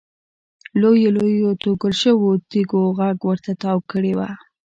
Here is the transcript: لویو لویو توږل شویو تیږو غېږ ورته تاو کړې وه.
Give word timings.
لویو 0.81 1.09
لویو 1.17 1.59
توږل 1.61 1.93
شویو 2.01 2.31
تیږو 2.49 2.81
غېږ 2.97 3.19
ورته 3.29 3.51
تاو 3.61 3.79
کړې 3.91 4.13
وه. 4.17 4.29